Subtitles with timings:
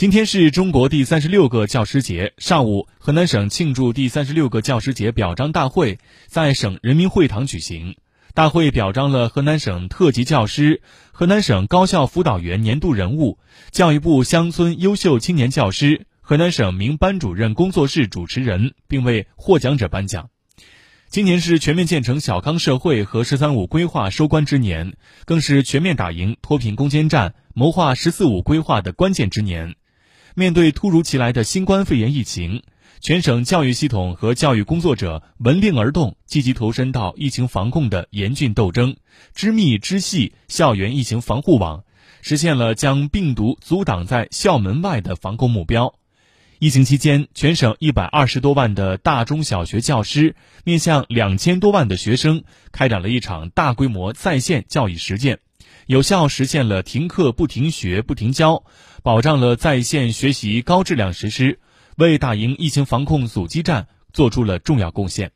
[0.00, 2.32] 今天是中国第三十六个教师节。
[2.38, 7.96] 上午，河南省庆祝第三十六个教师节表彰大会在省人民会堂举行。
[8.32, 10.80] 大会表彰了河南省特级教师、
[11.12, 13.38] 河南省高校辅导员年度人物、
[13.72, 20.30] 教育部乡村优秀青年教师、河南省名班主任工作室主持人，并为获奖者颁奖。
[21.10, 24.94] 今年是全面建成小康社会和“十三五”规划收官之年，
[25.26, 29.74] 更是全面打赢脱贫攻坚战、谋划“十四五”规划的关键之年。
[30.40, 32.62] 面对突如其来的新冠肺炎疫情，
[33.02, 38.96] 全省教育系统和教育工作者闻令而动，积极投身到疫情防控的严峻斗争，
[39.34, 41.84] 织密织细校园疫情防护网，
[42.22, 45.94] 实现了将病毒阻挡在校门外的防控目标。
[46.58, 55.40] 疫情期间，全省一百二十多万的大中小学教师面向两千多万的学生，开展了一场大规模在线教育实践。
[55.86, 58.64] 有效实现了停课不停学不停教，
[59.02, 61.58] 保障了在线学习高质量实施，
[61.96, 65.32] 为打赢疫情防控阻击战做出了重要贡献。